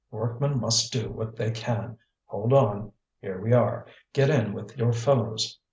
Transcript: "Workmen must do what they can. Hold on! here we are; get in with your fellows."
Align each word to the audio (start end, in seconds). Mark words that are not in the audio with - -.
"Workmen 0.09 0.59
must 0.59 0.91
do 0.91 1.11
what 1.11 1.35
they 1.35 1.51
can. 1.51 1.99
Hold 2.25 2.53
on! 2.53 2.91
here 3.21 3.39
we 3.39 3.53
are; 3.53 3.85
get 4.13 4.31
in 4.31 4.51
with 4.51 4.75
your 4.75 4.93
fellows." 4.93 5.59